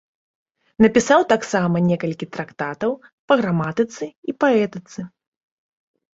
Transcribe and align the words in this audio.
Напісаў 0.85 1.21
таксама 1.33 1.77
некалькі 1.89 2.29
трактатаў 2.39 2.91
па 3.27 3.33
граматыцы 3.43 4.03
і 4.31 4.37
паэтыцы. 4.47 4.99